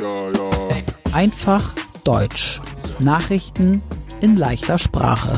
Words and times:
Ja, 0.00 0.30
ja. 0.30 0.50
Einfach 1.12 1.74
Deutsch. 2.04 2.62
Nachrichten 3.00 3.82
in 4.22 4.38
leichter 4.38 4.78
Sprache. 4.78 5.30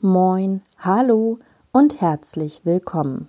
Moin, 0.00 0.62
hallo 0.78 1.38
und 1.72 2.00
herzlich 2.00 2.62
willkommen. 2.64 3.28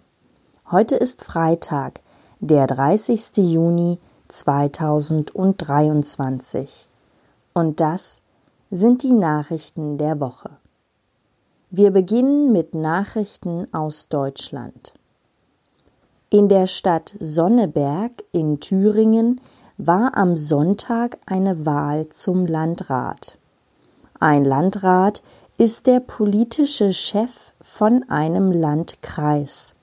Heute 0.72 0.96
ist 0.96 1.26
Freitag, 1.26 2.00
der 2.40 2.68
30. 2.68 3.40
Juni 3.40 4.00
2023. 4.30 6.88
Und 7.54 7.82
das 7.82 8.22
sind 8.72 9.04
die 9.04 9.12
Nachrichten 9.12 9.98
der 9.98 10.22
Woche. 10.22 10.52
Wir 11.72 11.92
beginnen 11.92 12.54
mit 12.54 12.74
Nachrichten 12.74 13.68
aus 13.74 14.08
Deutschland. 14.08 14.94
In 16.30 16.50
der 16.50 16.68
Stadt 16.68 17.16
Sonneberg 17.20 18.12
in 18.34 18.60
Thüringen 18.60 19.40
war 19.78 20.18
am 20.18 20.36
Sonntag 20.36 21.18
eine 21.26 21.66
Wahl 21.66 22.10
zum 22.10 22.46
Landrat. 22.46 23.38
Ein 24.20 24.44
Landrat 24.44 25.24
ist 25.58 25.88
der 25.88 26.02
politische 26.02 26.92
Chef 26.92 27.54
von 27.62 28.04
einem 28.10 28.52
Landkreis. 28.52 29.74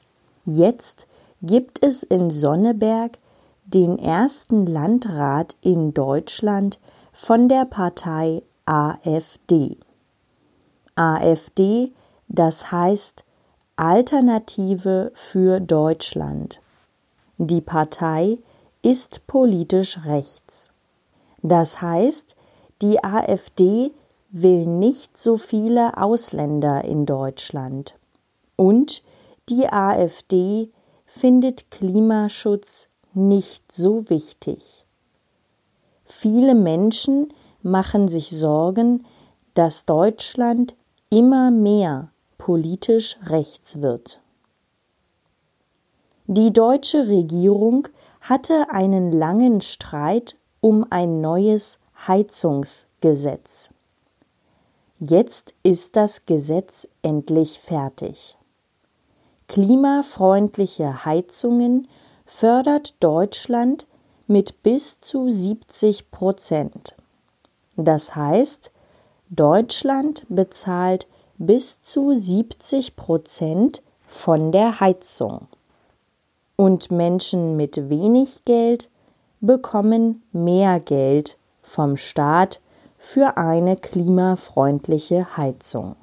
Jetzt 0.45 1.07
gibt 1.41 1.83
es 1.83 2.03
in 2.03 2.29
Sonneberg 2.29 3.19
den 3.65 3.99
ersten 3.99 4.67
Landrat 4.67 5.57
in 5.63 5.95
Deutschland 5.95 6.79
von 7.11 7.49
der 7.49 7.65
Partei 7.65 8.43
AfD. 8.67 9.79
AfD, 10.95 11.93
das 12.29 12.71
heißt 12.71 13.25
Alternative 13.77 15.11
für 15.15 15.59
Deutschland. 15.59 16.61
Die 17.39 17.61
Partei 17.61 18.39
ist 18.83 19.27
politisch 19.27 20.05
rechts. 20.05 20.71
Das 21.43 21.83
heißt, 21.83 22.37
die 22.83 23.03
AfD 23.03 23.91
will 24.31 24.65
nicht 24.65 25.19
so 25.19 25.37
viele 25.37 25.97
Ausländer 26.01 26.85
in 26.85 27.05
Deutschland. 27.05 27.97
Und 28.55 29.03
die 29.49 29.67
AfD 29.67 30.71
findet 31.05 31.73
Klimaschutz 31.73 32.89
nicht 33.13 33.73
so 33.73 34.09
wichtig. 34.09 34.85
Viele 36.05 36.55
Menschen 36.55 37.35
machen 37.63 38.07
sich 38.07 38.31
Sorgen, 38.31 39.05
dass 39.55 39.85
Deutschland 39.85 40.77
immer 41.11 41.51
mehr 41.51 42.13
politisch 42.45 43.17
rechts 43.25 43.81
wird. 43.81 44.21
Die 46.27 46.53
deutsche 46.53 47.09
Regierung 47.09 47.89
hatte 48.21 48.67
einen 48.69 49.13
langen 49.13 49.63
Streit 49.63 50.37
um 50.61 50.85
ein 50.91 51.23
neues 51.23 51.79
Heizungsgesetz. 52.07 53.71
Jetzt 55.01 55.55
ist 55.63 55.97
das 55.97 56.27
Gesetz 56.27 56.87
endlich 57.01 57.59
fertig. 57.61 58.37
Klimafreundliche 59.49 61.07
Heizungen 61.07 61.89
fördert 62.27 63.03
Deutschland 63.03 63.87
mit 64.27 64.63
bis 64.63 65.01
zu 65.01 65.31
70 65.31 66.11
Prozent. 66.11 66.95
Das 67.77 68.15
heißt, 68.15 68.71
Deutschland 69.31 70.27
bezahlt 70.29 71.07
bis 71.39 71.81
zu 71.83 72.15
70 72.15 72.97
Prozent 72.97 73.83
von 74.07 74.53
der 74.53 74.81
Heizung. 74.81 75.49
Und 76.57 76.91
Menschen 76.93 77.57
mit 77.57 77.89
wenig 77.89 78.45
Geld 78.45 78.91
bekommen 79.41 80.23
mehr 80.33 80.81
Geld 80.81 81.37
vom 81.63 81.97
Staat 81.97 82.61
für 82.97 83.37
eine 83.37 83.77
klimafreundliche 83.77 85.37
Heizung. 85.37 85.97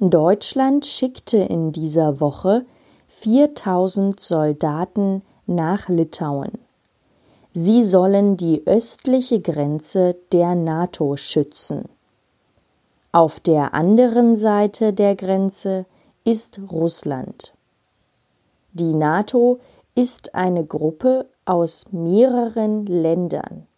Deutschland 0.00 0.84
schickte 0.84 1.38
in 1.38 1.72
dieser 1.72 2.20
Woche 2.20 2.66
4000 3.08 4.18
Soldaten 4.18 5.22
nach 5.46 5.88
Litauen. 5.88 6.52
Sie 7.52 7.82
sollen 7.82 8.36
die 8.36 8.66
östliche 8.66 9.40
Grenze 9.40 10.16
der 10.32 10.56
NATO 10.56 11.16
schützen. 11.16 11.88
Auf 13.14 13.38
der 13.38 13.74
anderen 13.74 14.34
Seite 14.34 14.92
der 14.92 15.14
Grenze 15.14 15.86
ist 16.24 16.60
Russland. 16.72 17.54
Die 18.72 18.92
NATO 18.92 19.60
ist 19.94 20.34
eine 20.34 20.64
Gruppe 20.66 21.26
aus 21.44 21.92
mehreren 21.92 22.86
Ländern. 22.86 23.68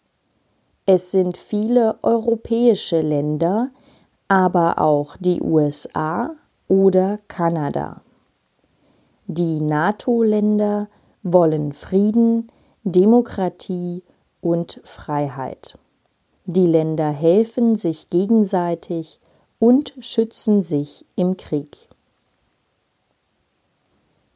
Es 0.87 1.11
sind 1.11 1.37
viele 1.37 1.99
europäische 2.01 3.01
Länder, 3.01 3.69
aber 4.27 4.81
auch 4.81 5.15
die 5.17 5.39
USA 5.39 6.31
oder 6.67 7.19
Kanada. 7.27 8.01
Die 9.27 9.61
NATO-Länder 9.61 10.87
wollen 11.21 11.73
Frieden, 11.73 12.47
Demokratie 12.83 14.01
und 14.41 14.81
Freiheit. 14.83 15.77
Die 16.45 16.65
Länder 16.65 17.11
helfen 17.11 17.75
sich 17.75 18.09
gegenseitig 18.09 19.19
und 19.59 19.93
schützen 19.99 20.61
sich 20.61 21.05
im 21.15 21.37
Krieg. 21.37 21.87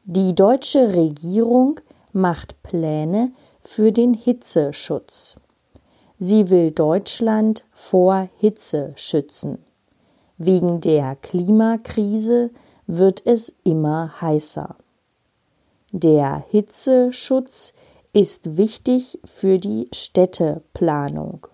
Die 0.04 0.34
deutsche 0.34 0.94
Regierung 0.94 1.80
macht 2.12 2.62
Pläne 2.62 3.32
für 3.60 3.92
den 3.92 4.14
Hitzeschutz. 4.14 5.36
Sie 6.18 6.50
will 6.50 6.70
Deutschland 6.70 7.64
vor 7.72 8.28
Hitze 8.38 8.92
schützen. 8.96 9.58
Wegen 10.38 10.80
der 10.80 11.16
Klimakrise 11.16 12.50
wird 12.86 13.24
es 13.26 13.52
immer 13.64 14.20
heißer. 14.20 14.76
Der 15.92 16.44
Hitzeschutz 16.50 17.74
ist 18.12 18.56
wichtig 18.56 19.20
für 19.24 19.58
die 19.58 19.88
Städteplanung. 19.92 21.46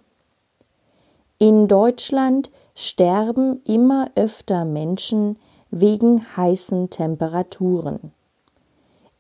In 1.39 1.69
Deutschland 1.69 2.51
sterben 2.81 3.61
immer 3.65 4.09
öfter 4.15 4.65
Menschen 4.65 5.37
wegen 5.73 6.25
heißen 6.37 6.91
Temperaturen. 6.91 8.13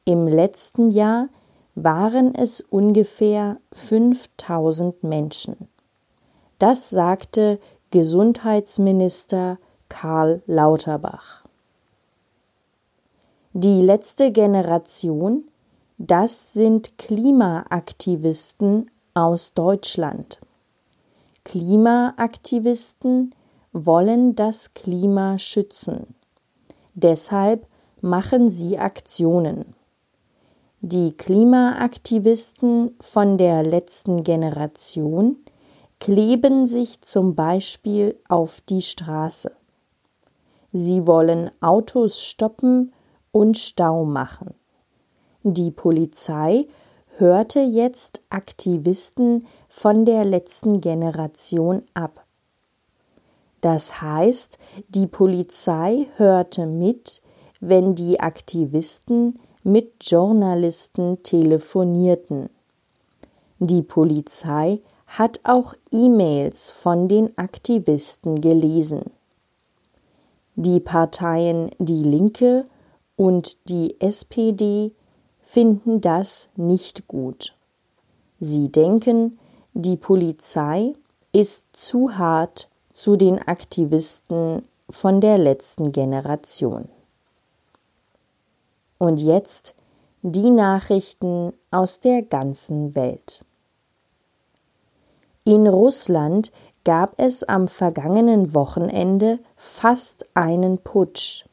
Im 0.04 0.28
letzten 0.28 0.92
Jahr 0.92 1.28
waren 1.74 2.36
es 2.36 2.60
ungefähr 2.60 3.58
5000 3.72 5.02
Menschen. 5.02 5.56
Das 6.60 6.88
sagte 6.88 7.58
Gesundheitsminister 7.90 9.58
Karl 9.88 10.40
Lauterbach. 10.46 11.42
Die 13.54 13.80
letzte 13.80 14.30
Generation, 14.30 15.48
das 15.98 16.52
sind 16.52 16.96
Klimaaktivisten 16.96 18.88
aus 19.14 19.52
Deutschland. 19.52 20.38
Klimaaktivisten 21.42 23.34
wollen 23.72 24.34
das 24.34 24.74
Klima 24.74 25.38
schützen. 25.38 26.14
Deshalb 26.94 27.66
machen 28.00 28.50
sie 28.50 28.78
Aktionen. 28.78 29.74
Die 30.80 31.12
Klimaaktivisten 31.16 32.96
von 33.00 33.36
der 33.36 33.62
letzten 33.64 34.22
Generation 34.22 35.36
kleben 35.98 36.66
sich 36.66 37.00
zum 37.00 37.34
Beispiel 37.34 38.16
auf 38.28 38.60
die 38.60 38.82
Straße. 38.82 39.50
Sie 40.72 41.06
wollen 41.06 41.50
Autos 41.60 42.22
stoppen 42.22 42.92
und 43.32 43.58
Stau 43.58 44.04
machen. 44.04 44.54
Die 45.42 45.70
Polizei 45.70 46.68
hörte 47.16 47.60
jetzt 47.60 48.20
Aktivisten 48.30 49.46
von 49.68 50.04
der 50.04 50.24
letzten 50.24 50.80
Generation 50.80 51.82
ab. 51.94 52.24
Das 53.60 54.00
heißt, 54.00 54.58
die 54.88 55.06
Polizei 55.06 56.06
hörte 56.16 56.66
mit, 56.66 57.22
wenn 57.60 57.94
die 57.94 58.20
Aktivisten 58.20 59.38
mit 59.64 59.94
Journalisten 60.00 61.22
telefonierten. 61.22 62.50
Die 63.58 63.82
Polizei 63.82 64.80
hat 65.06 65.40
auch 65.42 65.74
E-Mails 65.90 66.70
von 66.70 67.08
den 67.08 67.36
Aktivisten 67.36 68.40
gelesen. 68.40 69.10
Die 70.54 70.80
Parteien 70.80 71.70
Die 71.78 72.02
Linke 72.02 72.66
und 73.16 73.68
die 73.68 74.00
SPD 74.00 74.92
finden 75.40 76.00
das 76.00 76.50
nicht 76.56 77.08
gut. 77.08 77.56
Sie 78.38 78.70
denken, 78.70 79.38
die 79.72 79.96
Polizei 79.96 80.92
ist 81.32 81.66
zu 81.72 82.16
hart 82.16 82.68
zu 82.98 83.14
den 83.14 83.38
Aktivisten 83.38 84.62
von 84.90 85.20
der 85.20 85.38
letzten 85.38 85.92
Generation. 85.92 86.88
Und 88.98 89.20
jetzt 89.20 89.76
die 90.22 90.50
Nachrichten 90.50 91.52
aus 91.70 92.00
der 92.00 92.22
ganzen 92.22 92.96
Welt. 92.96 93.44
In 95.44 95.68
Russland 95.68 96.50
gab 96.82 97.14
es 97.18 97.44
am 97.44 97.68
vergangenen 97.68 98.52
Wochenende 98.52 99.38
fast 99.54 100.26
einen 100.34 100.78
Putsch. 100.78 101.44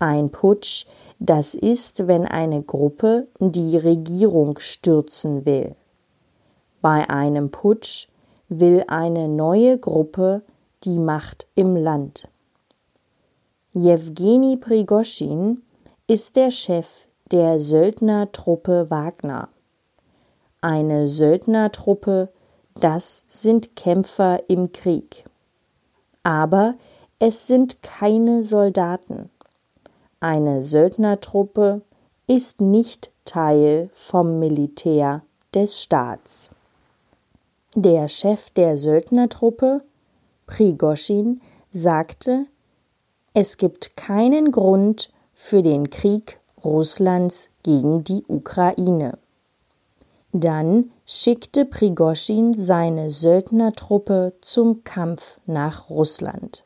Ein 0.00 0.30
Putsch, 0.30 0.86
das 1.20 1.54
ist, 1.54 2.08
wenn 2.08 2.26
eine 2.26 2.62
Gruppe 2.62 3.28
die 3.38 3.76
Regierung 3.76 4.58
stürzen 4.58 5.46
will. 5.46 5.76
Bei 6.80 7.08
einem 7.08 7.52
Putsch 7.52 8.08
will 8.48 8.84
eine 8.88 9.28
neue 9.28 9.78
Gruppe 9.78 10.42
die 10.84 10.98
Macht 10.98 11.48
im 11.54 11.76
Land. 11.76 12.28
Jewgeni 13.72 14.56
Prigoschin 14.56 15.62
ist 16.06 16.36
der 16.36 16.50
Chef 16.50 17.06
der 17.30 17.58
Söldnertruppe 17.58 18.90
Wagner. 18.90 19.48
Eine 20.60 21.06
Söldnertruppe 21.06 22.30
das 22.80 23.24
sind 23.26 23.74
Kämpfer 23.74 24.48
im 24.48 24.70
Krieg. 24.70 25.24
Aber 26.22 26.74
es 27.18 27.48
sind 27.48 27.82
keine 27.82 28.44
Soldaten. 28.44 29.30
Eine 30.20 30.62
Söldnertruppe 30.62 31.82
ist 32.28 32.60
nicht 32.60 33.10
Teil 33.24 33.88
vom 33.92 34.38
Militär 34.38 35.22
des 35.54 35.80
Staats. 35.80 36.50
Der 37.80 38.08
Chef 38.08 38.50
der 38.50 38.76
Söldnertruppe, 38.76 39.84
Prigoschin, 40.46 41.40
sagte, 41.70 42.46
es 43.34 43.56
gibt 43.56 43.96
keinen 43.96 44.50
Grund 44.50 45.10
für 45.32 45.62
den 45.62 45.88
Krieg 45.88 46.40
Russlands 46.64 47.50
gegen 47.62 48.02
die 48.02 48.24
Ukraine. 48.26 49.16
Dann 50.32 50.90
schickte 51.06 51.64
Prigoschin 51.64 52.52
seine 52.58 53.12
Söldnertruppe 53.12 54.34
zum 54.40 54.82
Kampf 54.82 55.38
nach 55.46 55.88
Russland. 55.88 56.64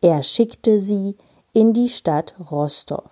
Er 0.00 0.22
schickte 0.22 0.78
sie 0.78 1.16
in 1.52 1.72
die 1.72 1.88
Stadt 1.88 2.36
Rostow. 2.52 3.10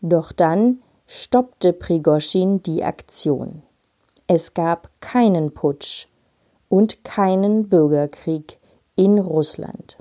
Doch 0.00 0.32
dann 0.32 0.80
stoppte 1.06 1.74
Prigoschin 1.74 2.62
die 2.62 2.82
Aktion. 2.82 3.62
Es 4.26 4.54
gab 4.54 4.88
keinen 5.02 5.52
Putsch 5.52 6.08
und 6.68 7.04
keinen 7.04 7.68
Bürgerkrieg 7.68 8.58
in 8.96 9.18
Russland. 9.18 9.98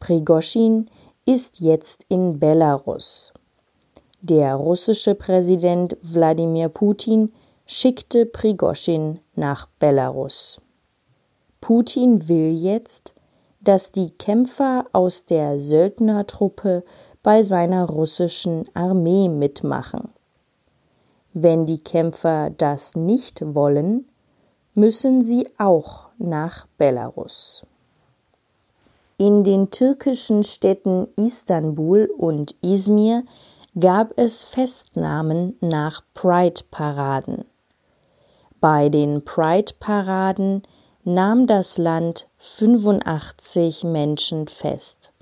Prigoschin 0.00 0.90
ist 1.24 1.60
jetzt 1.60 2.04
in 2.08 2.38
Belarus. 2.38 3.32
Der 4.20 4.54
russische 4.54 5.14
Präsident 5.14 5.96
Wladimir 6.02 6.68
Putin 6.68 7.32
schickte 7.66 8.26
Prigoschin 8.26 9.20
nach 9.34 9.68
Belarus. 9.78 10.60
Putin 11.60 12.28
will 12.28 12.52
jetzt, 12.52 13.14
dass 13.60 13.90
die 13.90 14.10
Kämpfer 14.10 14.84
aus 14.92 15.24
der 15.24 15.58
Söldnertruppe 15.58 16.84
bei 17.22 17.42
seiner 17.42 17.88
russischen 17.88 18.66
Armee 18.74 19.30
mitmachen. 19.30 20.10
Wenn 21.32 21.64
die 21.64 21.78
Kämpfer 21.78 22.50
das 22.50 22.94
nicht 22.94 23.42
wollen, 23.54 24.06
müssen 24.74 25.22
sie 25.22 25.48
auch 25.58 26.08
nach 26.18 26.66
Belarus. 26.78 27.62
In 29.16 29.44
den 29.44 29.70
türkischen 29.70 30.42
Städten 30.42 31.06
Istanbul 31.16 32.08
und 32.16 32.56
Izmir 32.62 33.22
gab 33.78 34.18
es 34.18 34.44
Festnahmen 34.44 35.56
nach 35.60 36.02
Pride-Paraden. 36.14 37.44
Bei 38.60 38.88
den 38.88 39.24
Pride-Paraden 39.24 40.62
nahm 41.04 41.46
das 41.46 41.78
Land 41.78 42.26
85 42.38 43.84
Menschen 43.84 44.48
fest. 44.48 45.12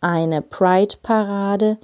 Eine 0.00 0.40
Pride-Parade 0.42 1.78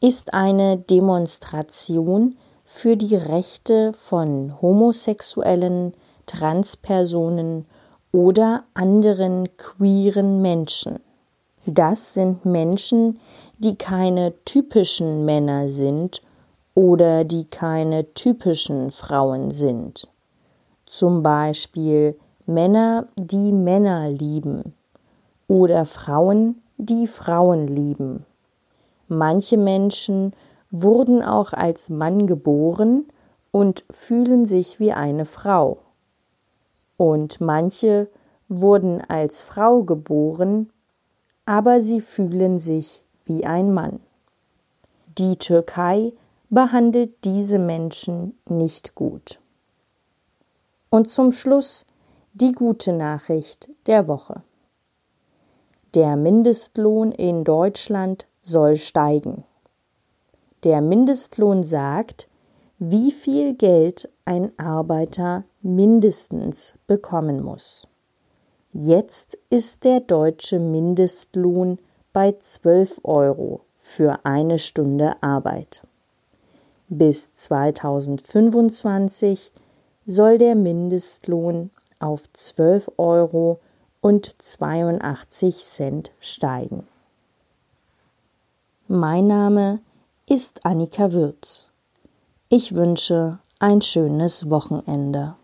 ist 0.00 0.32
eine 0.32 0.78
Demonstration 0.78 2.36
für 2.64 2.96
die 2.96 3.16
Rechte 3.16 3.92
von 3.92 4.60
Homosexuellen, 4.60 5.94
Transpersonen 6.28 7.66
oder 8.12 8.62
anderen 8.74 9.48
queeren 9.56 10.40
Menschen. 10.40 11.00
Das 11.66 12.14
sind 12.14 12.44
Menschen, 12.44 13.18
die 13.58 13.74
keine 13.74 14.32
typischen 14.44 15.24
Männer 15.24 15.68
sind 15.68 16.22
oder 16.76 17.24
die 17.24 17.46
keine 17.46 18.14
typischen 18.14 18.92
Frauen 18.92 19.50
sind 19.50 20.06
zum 20.88 21.22
Beispiel 21.22 22.18
Männer, 22.46 23.06
die 23.18 23.52
Männer 23.52 24.08
lieben 24.08 24.74
oder 25.46 25.84
Frauen, 25.84 26.62
die 26.78 27.06
Frauen 27.06 27.68
lieben. 27.68 28.24
Manche 29.06 29.58
Menschen 29.58 30.32
wurden 30.70 31.22
auch 31.22 31.52
als 31.52 31.90
Mann 31.90 32.26
geboren 32.26 33.04
und 33.50 33.84
fühlen 33.90 34.46
sich 34.46 34.80
wie 34.80 34.92
eine 34.92 35.24
Frau. 35.24 35.78
Und 36.98 37.40
manche 37.40 38.10
wurden 38.48 39.00
als 39.00 39.40
Frau 39.40 39.84
geboren, 39.84 40.70
aber 41.46 41.80
sie 41.80 42.02
fühlen 42.02 42.58
sich 42.58 43.06
wie 43.24 43.46
ein 43.46 43.72
Mann. 43.72 44.00
Die 45.16 45.36
Türkei 45.36 46.12
behandelt 46.50 47.24
diese 47.24 47.58
Menschen 47.58 48.36
nicht 48.46 48.94
gut. 48.94 49.38
Und 50.90 51.08
zum 51.08 51.32
Schluss 51.32 51.86
die 52.34 52.52
gute 52.52 52.92
Nachricht 52.92 53.70
der 53.86 54.08
Woche. 54.08 54.42
Der 55.94 56.16
Mindestlohn 56.16 57.12
in 57.12 57.44
Deutschland 57.44 58.26
soll 58.40 58.76
steigen. 58.76 59.44
Der 60.64 60.80
Mindestlohn 60.80 61.64
sagt, 61.64 62.28
wie 62.78 63.10
viel 63.10 63.54
Geld 63.54 64.08
ein 64.28 64.52
Arbeiter 64.58 65.44
mindestens 65.62 66.74
bekommen 66.86 67.42
muss. 67.42 67.88
Jetzt 68.74 69.38
ist 69.48 69.84
der 69.84 70.00
deutsche 70.00 70.58
Mindestlohn 70.58 71.78
bei 72.12 72.36
12 72.38 73.00
Euro 73.04 73.62
für 73.78 74.26
eine 74.26 74.58
Stunde 74.58 75.14
Arbeit. 75.22 75.80
Bis 76.90 77.32
2025 77.32 79.50
soll 80.04 80.36
der 80.36 80.56
Mindestlohn 80.56 81.70
auf 81.98 82.30
12 82.34 82.90
Euro 82.98 83.60
und 84.02 84.42
82 84.42 85.64
Cent 85.64 86.10
steigen. 86.20 86.86
Mein 88.88 89.26
Name 89.26 89.80
ist 90.26 90.66
Annika 90.66 91.12
Würz. 91.12 91.70
Ich 92.50 92.74
wünsche 92.74 93.38
ein 93.60 93.82
schönes 93.82 94.48
Wochenende. 94.50 95.37